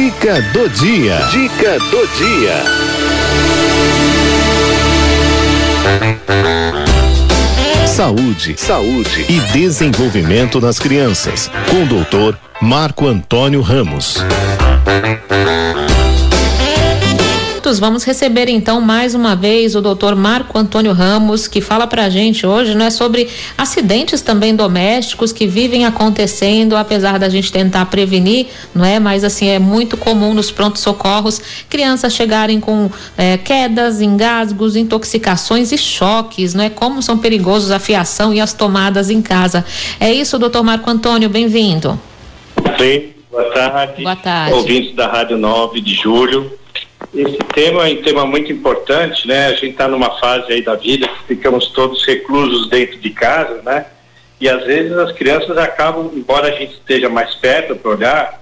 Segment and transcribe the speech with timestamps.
[0.00, 1.18] Dica do dia.
[1.30, 2.64] Dica do dia.
[7.86, 11.50] Saúde, saúde e desenvolvimento das crianças.
[11.68, 14.24] Com o doutor Marco Antônio Ramos
[17.78, 22.46] vamos receber então mais uma vez o doutor Marco Antônio Ramos, que fala pra gente
[22.46, 28.84] hoje, né, sobre acidentes também domésticos que vivem acontecendo, apesar da gente tentar prevenir, não
[28.84, 28.98] é?
[28.98, 35.72] Mas assim, é muito comum nos prontos socorros crianças chegarem com é, quedas, engasgos, intoxicações
[35.72, 36.70] e choques, não é?
[36.70, 39.64] Como são perigosos a fiação e as tomadas em casa.
[39.98, 41.98] É isso, doutor Marco Antônio, bem-vindo.
[42.78, 44.02] Sim, boa tarde.
[44.02, 44.54] Boa tarde.
[44.54, 46.59] Ouvintes da Rádio 9 de Julho.
[47.14, 49.46] Esse tema é um tema muito importante, né?
[49.46, 53.60] A gente está numa fase aí da vida que ficamos todos reclusos dentro de casa,
[53.62, 53.86] né?
[54.40, 58.40] E às vezes as crianças acabam, embora a gente esteja mais perto para olhar,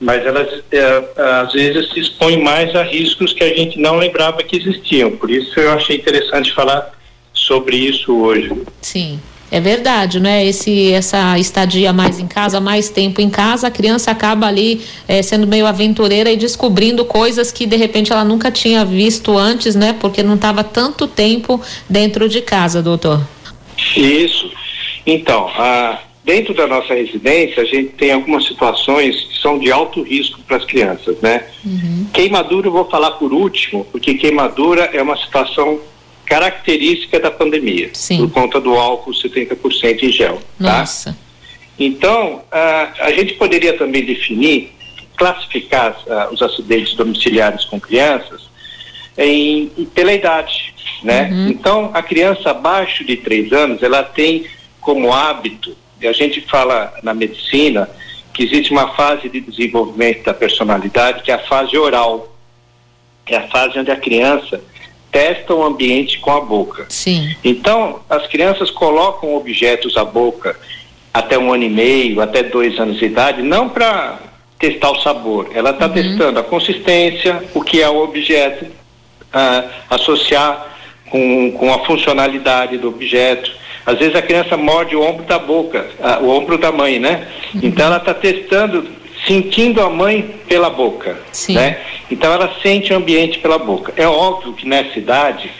[0.00, 1.04] mas elas é,
[1.42, 5.12] às vezes se expõem mais a riscos que a gente não lembrava que existiam.
[5.16, 6.92] Por isso eu achei interessante falar
[7.32, 8.50] sobre isso hoje.
[8.80, 9.20] Sim.
[9.50, 10.44] É verdade, né?
[10.44, 15.22] Esse, essa estadia mais em casa, mais tempo em casa, a criança acaba ali é,
[15.22, 19.96] sendo meio aventureira e descobrindo coisas que de repente ela nunca tinha visto antes, né?
[19.98, 23.26] Porque não estava tanto tempo dentro de casa, doutor.
[23.96, 24.50] Isso.
[25.06, 30.02] Então, a, dentro da nossa residência, a gente tem algumas situações que são de alto
[30.02, 31.44] risco para as crianças, né?
[31.64, 32.06] Uhum.
[32.12, 35.80] Queimadura eu vou falar por último, porque queimadura é uma situação
[36.28, 38.18] característica da pandemia, Sim.
[38.18, 40.36] por conta do álcool 70% em gel.
[40.58, 40.80] Tá?
[40.80, 41.12] Nossa.
[41.12, 41.18] Tá?
[41.78, 44.72] Então, a, a gente poderia também definir,
[45.16, 48.48] classificar uh, os acidentes domiciliares com crianças
[49.16, 51.28] em, pela idade, né?
[51.32, 51.48] Uhum.
[51.48, 54.46] Então, a criança abaixo de três anos, ela tem
[54.80, 57.88] como hábito, e a gente fala na medicina,
[58.32, 62.32] que existe uma fase de desenvolvimento da personalidade, que é a fase oral.
[63.26, 64.62] É a fase onde a criança
[65.10, 66.86] testa o ambiente com a boca.
[66.88, 67.34] Sim.
[67.42, 70.56] Então, as crianças colocam objetos à boca
[71.12, 74.18] até um ano e meio, até dois anos de idade, não para
[74.58, 75.92] testar o sabor, ela está uhum.
[75.92, 78.66] testando a consistência, o que é o objeto,
[79.88, 80.76] associar
[81.10, 83.50] com, com a funcionalidade do objeto.
[83.86, 85.86] Às vezes a criança morde o ombro da boca,
[86.20, 87.28] o ombro da mãe, né?
[87.54, 87.60] Uhum.
[87.62, 88.86] Então ela está testando
[89.28, 91.54] sentindo a mãe pela boca, Sim.
[91.54, 91.78] né?
[92.10, 93.92] Então ela sente o ambiente pela boca.
[93.94, 95.50] É óbvio que nessa idade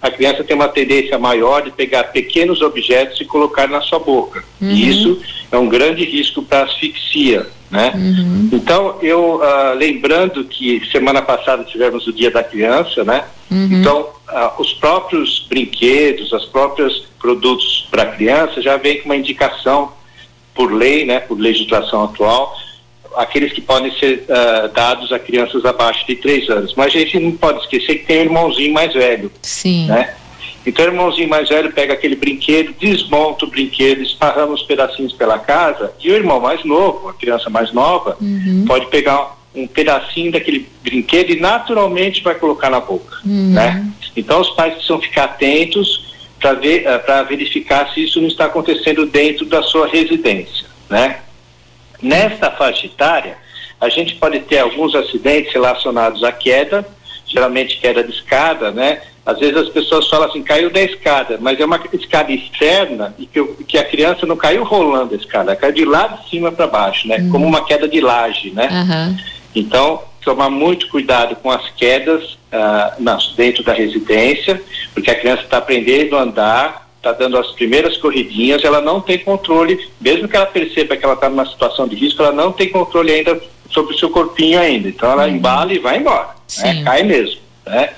[0.00, 4.44] a criança tem uma tendência maior de pegar pequenos objetos e colocar na sua boca.
[4.60, 4.70] Uhum.
[4.70, 5.20] E isso
[5.50, 7.92] é um grande risco para asfixia, né?
[7.96, 8.50] Uhum.
[8.52, 13.24] Então eu uh, lembrando que semana passada tivemos o Dia da Criança, né?
[13.50, 13.68] Uhum.
[13.72, 19.92] Então uh, os próprios brinquedos, os próprios produtos para criança já vem com uma indicação
[20.54, 21.18] por lei, né?
[21.18, 22.54] Por legislação atual
[23.16, 26.74] aqueles que podem ser uh, dados a crianças abaixo de três anos.
[26.76, 29.30] Mas a gente não pode esquecer que tem um irmãozinho mais velho.
[29.42, 29.86] Sim.
[29.86, 30.14] Né?
[30.66, 35.38] Então o irmãozinho mais velho pega aquele brinquedo, desmonta o brinquedo, esparrama os pedacinhos pela
[35.38, 38.64] casa, e o irmão mais novo, a criança mais nova, uhum.
[38.66, 43.18] pode pegar um pedacinho daquele brinquedo e naturalmente vai colocar na boca.
[43.24, 43.52] Uhum.
[43.52, 43.86] Né?
[44.16, 46.06] Então os pais precisam ficar atentos
[46.38, 50.66] para ver, uh, verificar se isso não está acontecendo dentro da sua residência.
[50.88, 51.20] Né?
[52.00, 53.36] Nesta faixa etária,
[53.80, 56.86] a gente pode ter alguns acidentes relacionados à queda,
[57.26, 59.02] geralmente queda de escada, né?
[59.24, 63.26] Às vezes as pessoas falam assim, caiu da escada, mas é uma escada externa e
[63.26, 66.66] que, que a criança não caiu rolando a escada, caiu de lá de cima para
[66.66, 67.18] baixo, né?
[67.18, 67.30] Uhum.
[67.30, 68.68] Como uma queda de laje, né?
[68.70, 69.16] Uhum.
[69.54, 74.60] Então, tomar muito cuidado com as quedas uh, dentro da residência,
[74.94, 79.18] porque a criança está aprendendo a andar, está dando as primeiras corridinhas, ela não tem
[79.18, 82.68] controle, mesmo que ela perceba que ela está numa situação de risco, ela não tem
[82.68, 84.88] controle ainda sobre o seu corpinho ainda.
[84.88, 85.36] Então ela uhum.
[85.36, 86.82] embala e vai embora, né?
[86.84, 87.40] cai mesmo.
[87.64, 87.90] Né?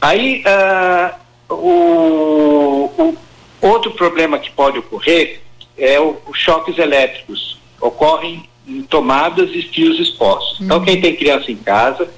[0.00, 3.18] Aí uh, o, o,
[3.60, 5.40] outro problema que pode ocorrer
[5.76, 7.58] é os choques elétricos.
[7.80, 10.60] Ocorrem em tomadas e fios expostos.
[10.60, 10.82] Então, uhum.
[10.82, 12.08] Então quem tem criança em casa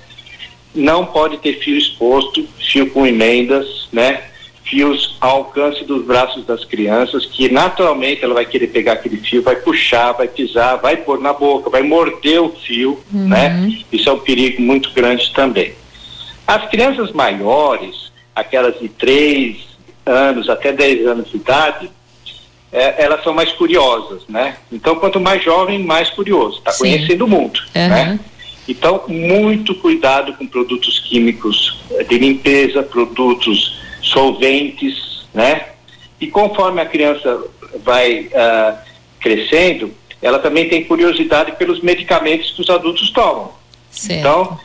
[0.74, 4.22] não pode ter fio exposto, fio com emendas, né?
[4.72, 9.42] Fios ao alcance dos braços das crianças, que naturalmente ela vai querer pegar aquele fio,
[9.42, 13.28] vai puxar, vai pisar, vai pôr na boca, vai morder o fio, uhum.
[13.28, 13.70] né?
[13.92, 15.74] Isso é um perigo muito grande também.
[16.46, 19.58] As crianças maiores, aquelas de 3
[20.06, 21.90] anos até 10 anos de idade,
[22.72, 24.56] é, elas são mais curiosas, né?
[24.72, 27.88] Então, quanto mais jovem, mais curioso, está conhecendo o mundo, uhum.
[27.88, 28.20] né?
[28.66, 31.78] Então, muito cuidado com produtos químicos
[32.08, 35.66] de limpeza, produtos solventes, né?
[36.20, 37.42] E conforme a criança
[37.82, 38.78] vai uh,
[39.18, 43.52] crescendo, ela também tem curiosidade pelos medicamentos que os adultos tomam.
[43.90, 44.20] Certo.
[44.20, 44.58] Então,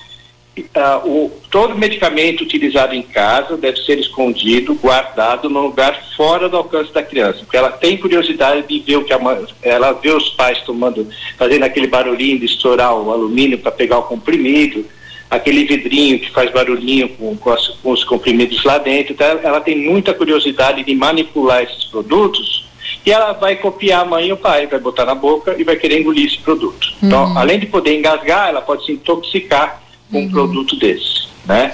[0.59, 6.57] uh, o, todo medicamento utilizado em casa deve ser escondido, guardado num lugar fora do
[6.57, 10.11] alcance da criança, porque ela tem curiosidade de ver o que a mãe, ela vê
[10.11, 11.07] os pais tomando,
[11.37, 14.85] fazendo aquele barulhinho de estourar o alumínio para pegar o comprimido,
[15.29, 19.13] aquele vidrinho que faz barulhinho com, com, as, com os comprimidos lá dentro.
[19.13, 22.65] Então, ela tem muita curiosidade de manipular esses produtos
[23.06, 25.75] e ela vai copiar a mãe e o pai, vai botar na boca e vai
[25.75, 26.94] querer engolir esse produto.
[27.01, 27.29] Então, uhum.
[27.31, 29.81] Então, além de poder engasgar, ela pode se intoxicar
[30.12, 30.25] com uhum.
[30.25, 31.71] um produto desse, né?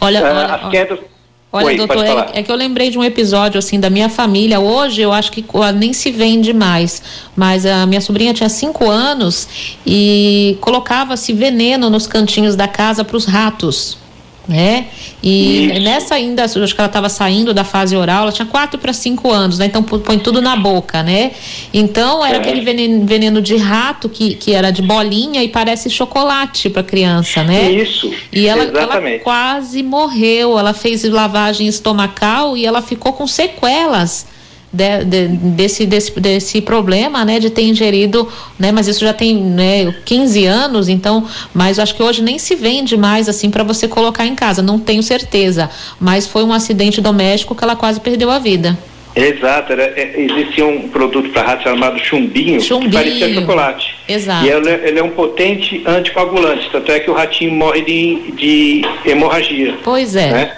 [0.00, 0.98] Olha, uh, olha as quedas...
[0.98, 1.13] Olha,
[1.62, 4.58] Oi, doutor, é, é, que eu lembrei de um episódio assim da minha família.
[4.58, 5.44] Hoje eu acho que
[5.76, 7.00] nem se vende mais,
[7.36, 13.16] mas a minha sobrinha tinha cinco anos e colocava-se veneno nos cantinhos da casa para
[13.16, 13.96] os ratos
[14.46, 14.86] né?
[15.22, 15.80] E Isso.
[15.80, 19.30] nessa ainda, acho que ela estava saindo da fase oral, ela tinha quatro para cinco
[19.30, 19.66] anos, né?
[19.66, 21.32] Então põe tudo na boca, né?
[21.72, 22.40] Então era é.
[22.40, 27.42] aquele veneno, veneno, de rato que, que era de bolinha e parece chocolate para criança,
[27.42, 27.70] né?
[27.70, 28.12] Isso.
[28.32, 30.58] E ela, ela quase morreu.
[30.58, 34.26] Ela fez lavagem estomacal e ela ficou com sequelas
[34.74, 38.28] de, de, desse, desse, desse problema, né, de ter ingerido,
[38.58, 42.56] né, mas isso já tem, né, 15 anos, então, mas acho que hoje nem se
[42.56, 47.00] vende mais assim para você colocar em casa, não tenho certeza, mas foi um acidente
[47.00, 48.76] doméstico que ela quase perdeu a vida.
[49.16, 53.96] Exato, era, é, existia um produto para rato chamado chumbinho, chumbinho, que parecia chocolate.
[54.08, 54.44] Exato.
[54.44, 58.82] E ele, ele, é um potente anticoagulante, tanto é que o ratinho morre de, de
[59.06, 59.76] hemorragia.
[59.84, 60.32] Pois é.
[60.32, 60.56] Né?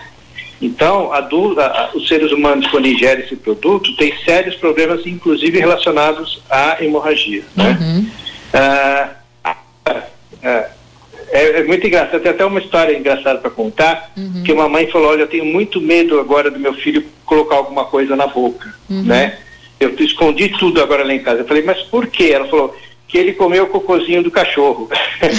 [0.60, 6.40] Então, a, a, os seres humanos, quando ingerem esse produto, têm sérios problemas, inclusive relacionados
[6.48, 7.42] à hemorragia.
[7.54, 7.78] Né?
[7.78, 8.10] Uhum.
[8.52, 9.10] Ah,
[9.44, 9.56] ah,
[10.42, 10.64] ah,
[11.30, 14.42] é, é, muito engraçado, tem até uma história engraçada para contar, uhum.
[14.44, 17.84] que uma mãe falou, olha, eu tenho muito medo agora do meu filho colocar alguma
[17.84, 19.02] coisa na boca, uhum.
[19.02, 19.38] né?
[19.78, 21.40] Eu escondi tudo agora lá em casa.
[21.40, 22.30] Eu falei, mas por quê?
[22.32, 22.74] Ela falou,
[23.06, 24.88] que ele comeu o cocôzinho do cachorro.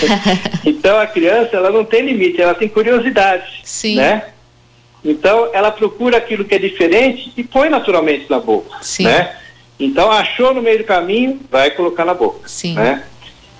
[0.64, 3.96] então a criança, ela não tem limite, ela tem curiosidade, Sim.
[3.96, 4.26] né?
[5.04, 9.06] Então, ela procura aquilo que é diferente e põe naturalmente na boca, Sim.
[9.06, 9.36] né?
[9.80, 12.74] Então, achou no meio do caminho, vai colocar na boca, Sim.
[12.74, 13.04] né?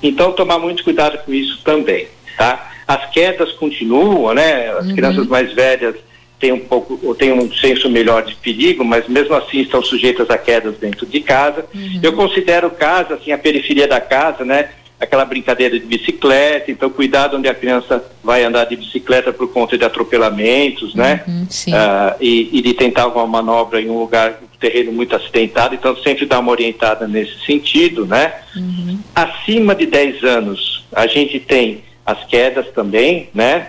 [0.02, 2.08] Então, tomar muito cuidado com isso também,
[2.38, 2.72] tá?
[2.88, 4.70] As quedas continuam, né?
[4.72, 4.96] As uhum.
[4.96, 5.96] crianças mais velhas
[6.40, 10.30] têm um pouco, ou têm um senso melhor de perigo, mas mesmo assim estão sujeitas
[10.30, 11.66] a quedas dentro de casa.
[11.74, 12.00] Uhum.
[12.02, 14.70] Eu considero casa, assim, a periferia da casa, né?
[15.00, 19.78] Aquela brincadeira de bicicleta, então cuidado onde a criança vai andar de bicicleta por conta
[19.78, 21.24] de atropelamentos, né?
[21.28, 25.76] Uhum, uh, e, e, de tentar alguma manobra em um lugar, um terreno muito acidentado,
[25.76, 28.34] então sempre dá uma orientada nesse sentido, né?
[28.56, 29.00] Uhum.
[29.14, 33.68] Acima de 10 anos, a gente tem as quedas também, né?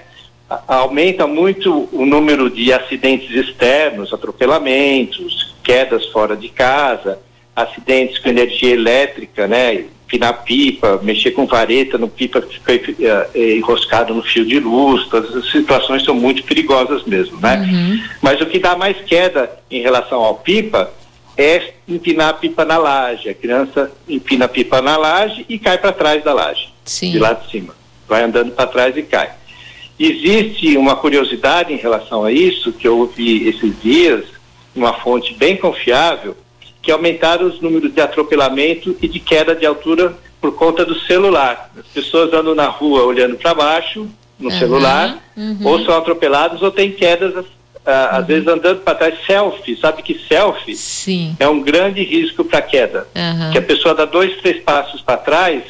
[0.67, 7.19] aumenta muito o número de acidentes externos, atropelamentos, quedas fora de casa,
[7.55, 9.85] acidentes com energia elétrica, né?
[10.09, 15.07] Pinar pipa, mexer com vareta no pipa que fica uh, enroscado no fio de luz,
[15.09, 17.59] todas as situações são muito perigosas mesmo, né?
[17.59, 18.03] Uhum.
[18.23, 20.91] Mas o que dá mais queda em relação ao pipa
[21.37, 23.29] é empinar a pipa na laje.
[23.29, 27.13] A criança empina a pipa na laje e cai para trás da laje, Sim.
[27.13, 27.77] de lá de cima.
[28.09, 29.31] Vai andando para trás e cai.
[29.99, 34.25] Existe uma curiosidade em relação a isso, que eu ouvi esses dias,
[34.75, 36.37] uma fonte bem confiável,
[36.83, 41.71] que aumentaram os números de atropelamento e de queda de altura por conta do celular.
[41.77, 44.09] As pessoas andam na rua olhando para baixo
[44.39, 45.59] no uhum, celular, uhum.
[45.65, 47.47] ou são atropelados ou têm quedas, uh,
[47.85, 49.15] às vezes andando para trás.
[49.27, 51.37] Selfie, sabe que selfie Sim.
[51.41, 53.07] é um grande risco para queda.
[53.15, 53.51] Uhum.
[53.51, 55.65] Que a pessoa dá dois, três passos para trás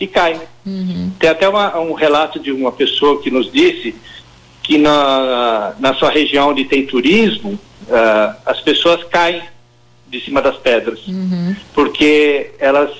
[0.00, 0.40] e cai.
[0.66, 1.12] Uhum.
[1.18, 3.94] Tem até uma, um relato de uma pessoa que nos disse
[4.62, 9.42] que na, na sua região onde tem turismo, uh, as pessoas caem
[10.10, 11.06] de cima das pedras.
[11.06, 11.54] Uhum.
[11.72, 12.90] Porque elas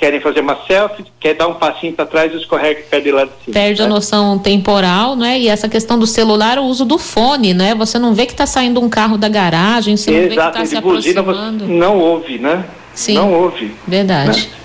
[0.00, 3.24] querem fazer uma selfie, quer dar um passinho para trás e escorrega e perde lá
[3.24, 3.52] de cima.
[3.52, 3.86] Perde né?
[3.86, 5.38] a noção temporal, né?
[5.38, 7.74] E essa questão do celular, o uso do fone, né?
[7.74, 10.40] Você não vê que está saindo um carro da garagem, você Exato, não vê que
[10.40, 11.68] está se aproximando.
[11.68, 12.64] Não ouve, né?
[12.94, 13.14] Sim.
[13.14, 13.72] Não ouve.
[13.86, 14.48] Verdade.
[14.48, 14.60] Né?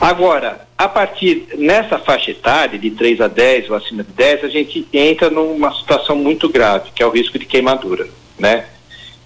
[0.00, 4.48] Agora, a partir nessa faixa etária, de 3 a 10 ou acima de 10, a
[4.48, 8.64] gente entra numa situação muito grave, que é o risco de queimadura, né?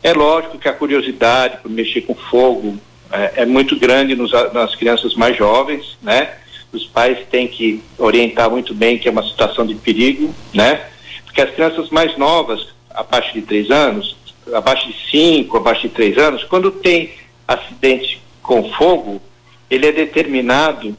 [0.04, 2.76] É lógico que a curiosidade por mexer com fogo
[3.10, 6.34] é, é muito grande nos, nas crianças mais jovens, né?
[6.70, 10.88] Os pais têm que orientar muito bem que é uma situação de perigo, né?
[11.24, 14.14] Porque as crianças mais novas, abaixo de três anos,
[14.52, 17.14] abaixo de cinco, abaixo de três anos, quando tem
[17.48, 19.22] acidente com fogo,
[19.70, 20.94] ele é determinado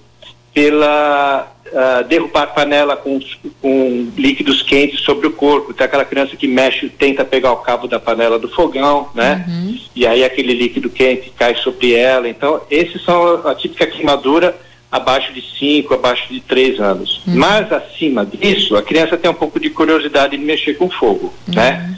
[0.55, 3.19] pela uh, derrubar panela com,
[3.61, 5.73] com líquidos quentes sobre o corpo.
[5.73, 9.43] Tem aquela criança que mexe, tenta pegar o cabo da panela do fogão, né?
[9.45, 9.77] Uhum.
[9.93, 12.29] E aí aquele líquido quente cai sobre ela.
[12.29, 14.55] Então, esses são a típica queimadura
[14.89, 17.21] abaixo de 5, abaixo de 3 anos.
[17.27, 17.35] Uhum.
[17.35, 21.53] Mas acima disso, a criança tem um pouco de curiosidade de mexer com fogo, uhum.
[21.53, 21.93] né?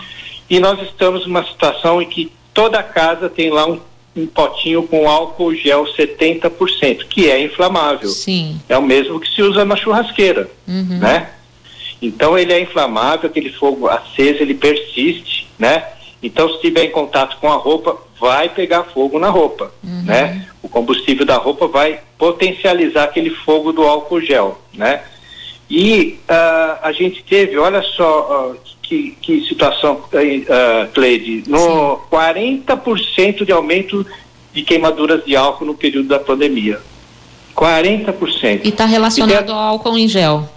[0.50, 3.80] E nós estamos numa situação em que toda casa tem lá um,
[4.18, 8.10] um potinho com álcool gel 70%, que é inflamável.
[8.10, 8.60] Sim.
[8.68, 11.00] É o mesmo que se usa na churrasqueira, uhum.
[11.00, 11.30] né?
[12.02, 15.86] Então ele é inflamável, aquele fogo aceso, ele persiste, né?
[16.22, 20.04] Então se tiver em contato com a roupa, vai pegar fogo na roupa, uhum.
[20.04, 20.48] né?
[20.62, 25.04] O combustível da roupa vai potencializar aquele fogo do álcool gel, né?
[25.70, 32.16] E uh, a gente teve, olha só uh, que, que, situação, uh, Cleide, no Sim.
[32.16, 34.06] 40% de aumento
[34.54, 36.80] de queimaduras de álcool no período da pandemia.
[37.56, 38.62] 40%.
[38.64, 40.48] E está relacionado e ao álcool em gel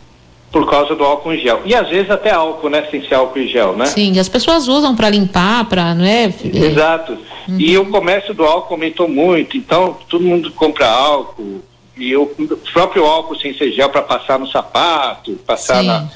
[0.51, 1.63] por causa do álcool em gel.
[1.65, 2.85] E às vezes até álcool, né?
[2.91, 3.87] Sem ser álcool em gel, né?
[3.87, 6.33] Sim, as pessoas usam para limpar, para, não é?
[6.45, 7.17] Exato.
[7.49, 7.61] Uhum.
[7.61, 11.63] E o comércio do álcool aumentou muito, então todo mundo compra álcool.
[11.97, 12.27] E o
[12.73, 16.09] próprio álcool sem ser gel para passar no sapato, passar na,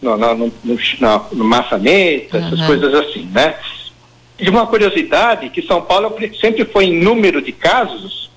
[0.00, 0.78] no, no, no,
[1.32, 2.46] no maçaneta, uhum.
[2.46, 3.56] essas coisas assim, né?
[4.38, 8.30] E uma curiosidade, que São Paulo sempre foi em número de casos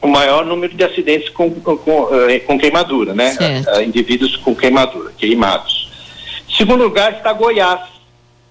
[0.00, 3.34] o maior número de acidentes com, com, com, eh, com queimadura, né?
[3.66, 5.90] Uh, indivíduos com queimadura, queimados.
[6.56, 7.80] Segundo lugar está Goiás.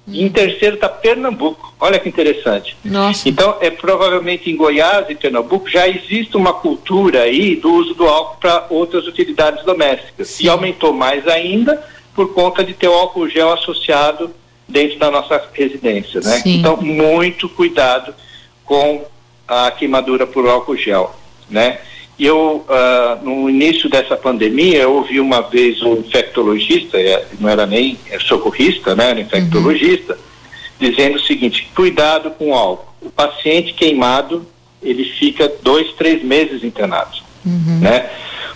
[0.08, 0.14] Hum.
[0.14, 1.74] Em terceiro está Pernambuco.
[1.80, 2.76] Olha que interessante.
[2.84, 3.30] Nossa.
[3.30, 8.08] Então, é provavelmente em Goiás e Pernambuco já existe uma cultura aí do uso do
[8.08, 10.30] álcool para outras utilidades domésticas.
[10.30, 10.46] Sim.
[10.46, 11.82] E aumentou mais ainda
[12.16, 14.32] por conta de ter o álcool gel associado
[14.68, 16.40] dentro da nossa residência, né?
[16.40, 16.60] Sim.
[16.60, 18.16] Então, muito cuidado
[18.64, 19.06] com
[19.48, 21.16] a queimadura por álcool gel
[21.50, 21.80] né?
[22.18, 27.50] E eu, uh, no início dessa pandemia, eu ouvi uma vez um infectologista, é, não
[27.50, 29.10] era nem socorrista, né?
[29.10, 30.90] Era infectologista, uhum.
[30.90, 32.94] dizendo o seguinte, cuidado com o álcool.
[33.02, 34.46] O paciente queimado,
[34.82, 37.80] ele fica dois, três meses internado, uhum.
[37.82, 38.10] né?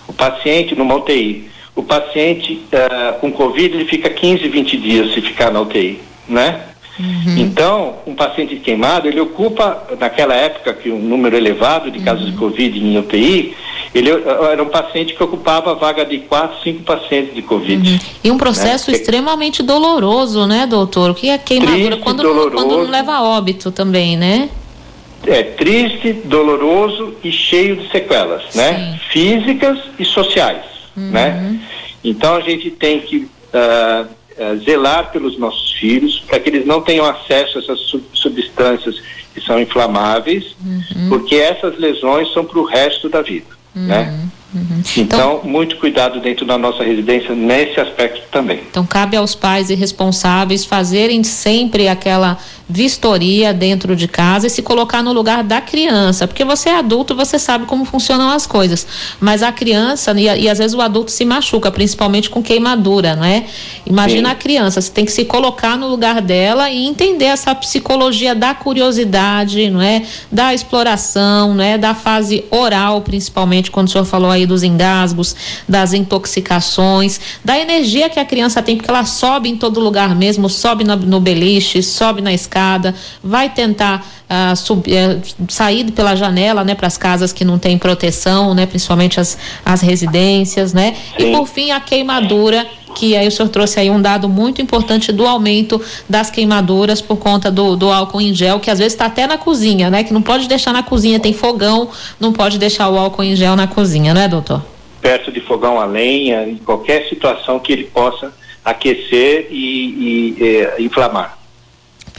[0.08, 1.50] O paciente numa UTI.
[1.80, 6.60] O paciente uh, com Covid, ele fica 15, 20 dias se ficar na UTI, né?
[6.98, 7.38] Uhum.
[7.38, 12.32] Então, um paciente queimado, ele ocupa, naquela época, que um número elevado de casos uhum.
[12.32, 13.56] de Covid em UTI,
[13.94, 17.92] ele era um paciente que ocupava a vaga de quatro, cinco pacientes de Covid.
[17.92, 17.98] Uhum.
[18.24, 18.98] E um processo né?
[18.98, 21.08] extremamente doloroso, né, doutor?
[21.08, 24.50] O que é queimadura quando, não, quando não leva a óbito também, né?
[25.26, 28.74] É triste, doloroso e cheio de sequelas, né?
[28.74, 28.80] Sim.
[28.82, 29.00] né?
[29.10, 31.40] Físicas e sociais, né?
[31.40, 31.60] Uhum.
[32.04, 36.80] Então a gente tem que uh, uh, zelar pelos nossos filhos para que eles não
[36.80, 39.00] tenham acesso a essas sub substâncias
[39.34, 41.08] que são inflamáveis, uhum.
[41.08, 43.86] porque essas lesões são para o resto da vida, uhum.
[43.86, 44.30] né?
[44.52, 44.82] Uhum.
[44.96, 48.60] Então, então, muito cuidado dentro da nossa residência nesse aspecto também.
[48.68, 52.36] Então, cabe aos pais e responsáveis fazerem sempre aquela
[52.70, 57.16] vistoria dentro de casa e se colocar no lugar da criança, porque você é adulto,
[57.16, 58.86] você sabe como funcionam as coisas,
[59.18, 63.24] mas a criança e, e às vezes o adulto se machuca, principalmente com queimadura, não
[63.24, 63.44] é?
[63.84, 64.32] Imagina Sim.
[64.32, 68.54] a criança, você tem que se colocar no lugar dela e entender essa psicologia da
[68.54, 70.02] curiosidade, não é?
[70.30, 71.76] Da exploração, não é?
[71.76, 75.34] Da fase oral, principalmente quando o senhor falou aí dos engasgos,
[75.68, 80.48] das intoxicações, da energia que a criança tem, porque ela sobe em todo lugar mesmo,
[80.48, 86.64] sobe no, no beliche, sobe na escada vai tentar uh, subir, uh, sair pela janela,
[86.64, 90.96] né, para as casas que não têm proteção, né, principalmente as, as residências, né?
[91.16, 91.28] Sim.
[91.28, 95.12] E por fim a queimadura que aí o senhor trouxe aí um dado muito importante
[95.12, 99.06] do aumento das queimaduras por conta do, do álcool em gel, que às vezes está
[99.06, 100.04] até na cozinha, né?
[100.04, 103.56] Que não pode deixar na cozinha, tem fogão, não pode deixar o álcool em gel
[103.56, 104.62] na cozinha, né, doutor?
[105.00, 108.32] Perto de fogão a lenha, em qualquer situação que ele possa
[108.64, 111.39] aquecer e, e, e inflamar.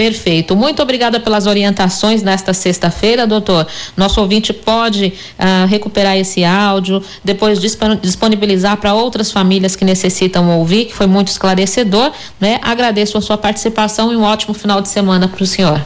[0.01, 0.55] Perfeito.
[0.55, 3.67] Muito obrigada pelas orientações nesta sexta-feira, doutor.
[3.95, 10.85] Nosso ouvinte pode uh, recuperar esse áudio, depois disponibilizar para outras famílias que necessitam ouvir,
[10.85, 12.11] que foi muito esclarecedor.
[12.39, 12.59] Né?
[12.63, 15.79] Agradeço a sua participação e um ótimo final de semana para o senhor.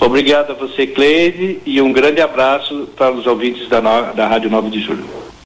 [0.00, 4.68] Obrigado a você, Cleide, e um grande abraço para os ouvintes da, da Rádio 9
[4.68, 5.23] de Julho.